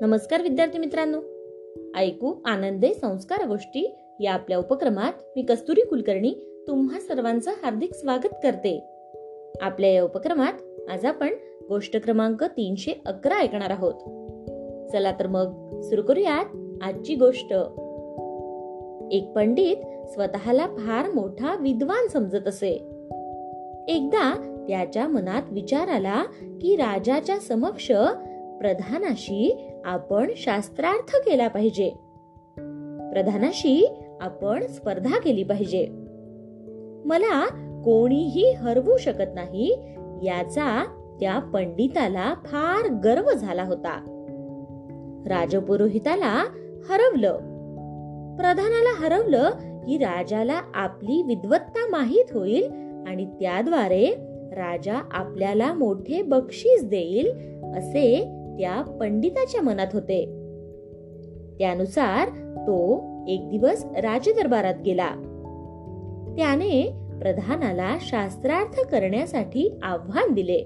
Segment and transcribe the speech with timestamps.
[0.00, 1.18] नमस्कार विद्यार्थी मित्रांनो.
[1.98, 8.84] ऐकू आनंदे संस्कार गोष्टी या आपल्या उपक्रमात मी कस्तुरी कुलकर्णी तुम्हा सर्वांचं हार्दिक स्वागत करते.
[9.60, 10.52] आपल्या या उपक्रमात
[10.90, 11.28] आज आपण
[11.68, 13.94] गोष्ट क्रमांक तीनशे अकरा ऐकणार आहोत.
[14.92, 16.44] चला तर मग सुरू करूयात
[16.82, 17.52] आजची गोष्ट.
[19.12, 19.76] एक पंडित
[20.08, 22.72] स्वतःला फार मोठा विद्वान समजत असे.
[23.88, 24.34] एकदा
[24.68, 26.22] त्याच्या मनात विचार आला
[26.60, 27.92] की राजाच्या समक्ष
[28.60, 31.90] प्रधानाशी आपण शास्त्रार्थ केला पाहिजे.
[33.12, 35.88] प्रधानाशी आपण स्पर्धा केली पाहिजे.
[37.04, 37.46] मला
[37.84, 39.78] कोणीही हरवू शकत नाही
[40.22, 40.84] याचा
[41.20, 44.16] त्या पंडिताला फार गर्व झाला होता.
[45.26, 46.44] राजपुरोहिताला
[46.88, 47.32] हरवलं.
[48.36, 49.50] प्रधानाला हरवलं
[49.86, 52.64] की राजाला आपली विद्वत्ता माहीत होईल
[53.06, 54.14] आणि त्याद्वारे
[54.52, 57.30] राजा आपल्याला मोठे बक्षीस देईल
[57.78, 60.24] असे त्या पंडिताच्या मनात होते.
[61.58, 62.28] त्यानुसार
[62.66, 62.94] तो
[63.28, 65.08] एक दिवस राजदरबारात गेला.
[66.36, 70.58] त्याने प्रधानाला शास्त्रार्थ करण्यासाठी आव्हान दिले.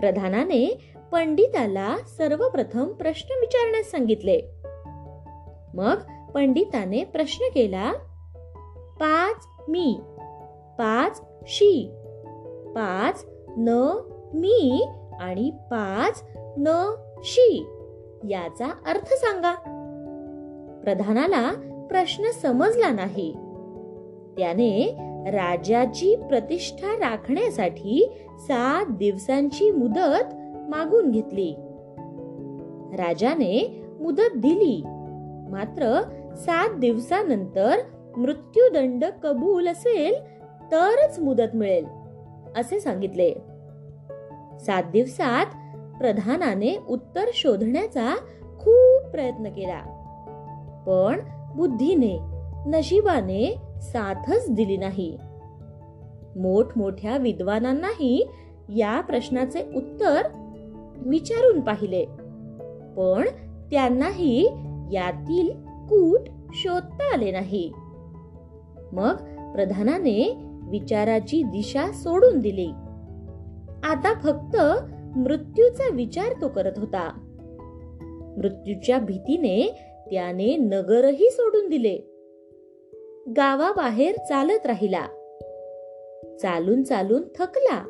[0.00, 0.78] प्रधानाने
[1.12, 4.40] पंडिताला सर्वप्रथम प्रश्न विचारण्यास सांगितले.
[5.74, 5.96] मग
[6.34, 7.92] पंडिताने प्रश्न केला
[9.00, 10.00] पाच मी
[10.78, 11.90] पाच शी
[12.74, 13.98] पाच न
[14.34, 14.86] मी
[15.20, 16.24] आणि पाच
[16.62, 16.94] न
[17.24, 17.66] शी
[18.24, 19.52] याचा अर्थ सांगा.
[20.84, 21.52] प्रधानाला
[21.90, 23.32] प्रश्न समजला नाही.
[24.38, 30.34] त्याने राजाची प्रतिष्ठा राखण्यासाठी सात दिवसांची मुदत
[30.70, 31.54] मागून घेतली.
[32.96, 34.82] राजाने मुदत दिली.
[35.50, 36.02] मात्र
[36.36, 37.76] सात दिवसानंतर
[38.16, 40.14] मृत्यूदंड कबूल असेल
[40.72, 41.86] तरच मुदत मिळेल
[42.56, 43.34] असे सांगितले.
[44.60, 45.46] सात दिवसात
[46.00, 48.16] प्रधानाने उत्तर शोधण्याचा
[48.58, 49.80] खूप प्रयत्न केला.
[50.86, 51.20] पण
[51.56, 52.18] बुद्धीने
[52.66, 55.18] नशिबाने साथच दिली नाही.
[56.36, 58.30] मोठमोठ्या विद्वानांनाही
[58.68, 60.22] या प्रश्नाचे उत्तर
[60.96, 62.04] विचारून पाहिले.
[62.96, 63.24] पण
[63.70, 64.46] त्यांनाही
[64.92, 66.20] यातील कूट
[66.54, 67.72] शोधता आले नाही.
[68.92, 69.16] मग
[69.52, 72.70] प्रधानाने विचाराची दिशा सोडून दिली.
[73.84, 74.56] आता फक्त
[75.16, 77.26] मृत्यूचा विचार तो करत होता.
[78.36, 79.74] मृत्यूच्या भीतीने
[80.10, 81.98] त्याने नगरही सोडून दिले.
[83.36, 85.06] गावाबाहेर चालत राहिला.
[86.42, 87.82] चालून चालून थकला.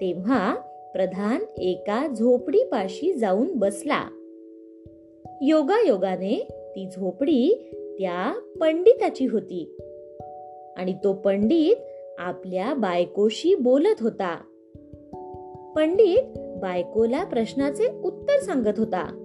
[0.00, 0.54] तेव्हा
[0.94, 4.08] प्रधान एका झोपडीपाशी जाऊन बसला.
[5.42, 9.76] योगायोगाने ती झोपडी त्या पंडिताची होती.
[10.76, 11.76] आणि तो पंडित
[12.18, 14.42] आपल्या बायकोशी बोलत होता.
[15.76, 19.20] पंडित बायकोला प्रश्नाचे उत्तर सांगत होता.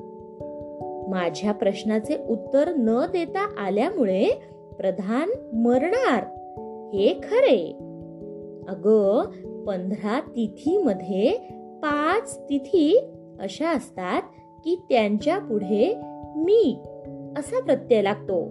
[1.10, 4.30] माझ्या प्रश्नाचे उत्तर न देता आल्यामुळे
[4.78, 6.24] प्रधान मरणार.
[6.94, 7.72] हे खरे.
[8.68, 9.22] अग
[9.68, 11.32] पंधरा तिथी मध्ये
[11.84, 13.00] पाच तिथी
[13.40, 14.22] अशा असतात
[14.66, 15.96] की त्यांच्या पुढे
[16.36, 16.78] मी
[17.38, 18.50] असा प्रत्यय लागतो.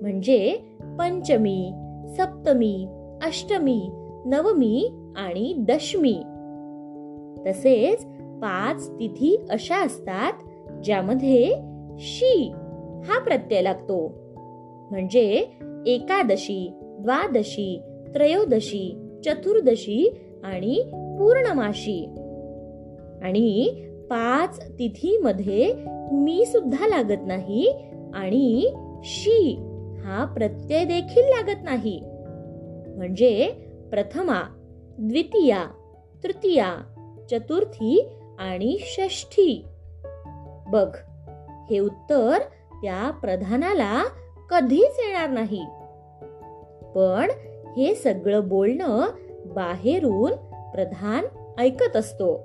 [0.00, 0.56] म्हणजे
[0.98, 1.72] पंचमी
[2.08, 2.86] सप्तमी
[3.22, 3.90] अष्टमी
[4.26, 6.22] नवमी आणि दशमी.
[7.46, 8.04] तसेच
[8.42, 10.32] पाच तिथी अशा असतात
[10.84, 11.52] ज्यामध्ये
[11.98, 12.52] शी
[13.04, 14.14] हा प्रत्यय लागतो.
[14.90, 15.46] म्हणजे
[15.86, 17.80] एकादशी द्वादशी
[18.14, 20.82] त्रयोदशी चतुर्दशी आणि
[21.18, 22.06] पूर्णमाशी.
[23.22, 25.74] आणि पाच तिथीमध्ये
[26.12, 27.74] मी सुद्धा लागत नाही
[28.14, 28.70] आणि
[29.04, 29.56] शी
[30.04, 32.00] हा प्रत्यय देखील लागत नाही.
[32.96, 33.52] म्हणजे
[33.90, 34.42] प्रथमा
[34.98, 35.64] द्वितीया
[36.24, 36.74] तृतीया
[37.30, 39.64] चतुर्थी आणि षष्ठी.
[40.68, 40.96] बघ
[41.70, 42.38] हे उत्तर
[42.82, 44.04] त्या प्रधानाला
[44.50, 45.64] कधीच येणार नाही.
[46.94, 47.30] पण
[47.76, 49.06] हे सगळं बोलणं
[49.46, 50.32] बाहेरून
[50.72, 51.24] प्रधान
[51.58, 52.42] ऐकत असतो.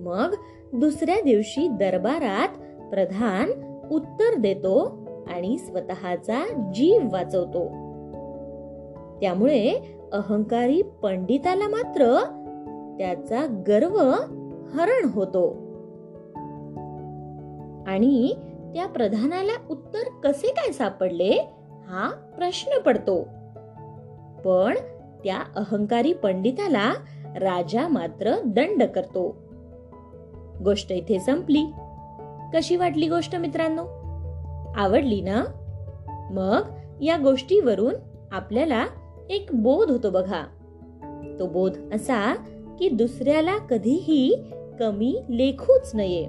[0.00, 0.34] मग
[0.72, 2.48] दुसऱ्या दिवशी दरबारात
[2.90, 3.50] प्रधान
[3.90, 4.98] उत्तर देतो
[5.28, 7.68] आणि स्वतःचा जीव वाचवतो.
[9.20, 12.04] त्यामुळे अहंकारी पंडिताला मात्र
[12.98, 13.96] त्याचा गर्व
[14.74, 15.68] हरण होतो.
[17.86, 18.34] आणि
[18.74, 21.48] त्या प्रधानाला उत्तर कसे काय सापडले
[21.86, 23.22] हा प्रश्न पडतो.
[24.44, 24.74] पण
[25.24, 26.92] त्या अहंकारी पंडिताला
[27.36, 29.36] राजा मात्र दंड करतो.
[30.64, 31.64] गोष्ट इथे संपली.
[32.54, 33.82] कशी वाटली गोष्ट मित्रांनो?
[34.76, 35.44] आवडली ना?
[36.30, 36.60] मग
[37.02, 37.94] या गोष्टीवरून
[38.32, 38.86] आपल्याला
[39.30, 40.44] एक बोध होतो बघा.
[41.38, 42.34] तो बोध असा
[42.78, 44.36] की दुसऱ्याला कधीही
[44.80, 46.24] कमी लेखूच नये.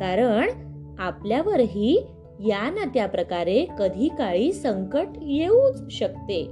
[0.00, 0.50] कारण
[0.98, 2.06] आपल्यावरही
[2.40, 6.44] या ना त्या प्रकारे कधी काळी संकट येऊच शकते.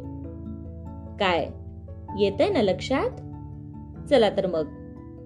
[1.21, 1.49] काय?
[2.19, 3.11] येतंय ना लक्षात?
[4.09, 4.67] चला तर मग.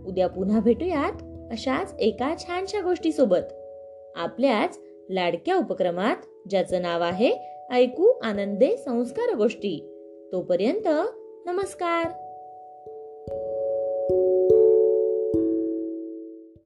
[0.06, 3.52] उद्या पुन्हा भेटूयात अशाच एका छानशा गोष्टी सोबत
[4.16, 4.78] आपल्याच
[5.10, 6.16] लाडक्या उपक्रमात
[6.50, 7.36] ज्याचं नाव आहे
[7.72, 9.86] ऐकू आनंदे संस्कार गोष्टी.
[10.32, 10.88] तोपर्यंत
[11.46, 12.29] नमस्कार.